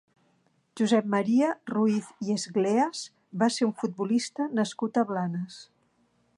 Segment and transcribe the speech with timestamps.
[0.79, 3.03] Josep Maria Ruiz i Esgleas
[3.43, 5.63] va ser un futbolista nascut a Blanes.